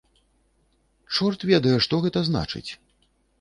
Чорт 1.15 1.45
ведае, 1.51 1.75
што 1.87 2.01
гэта 2.07 2.25
значыць? 2.31 2.65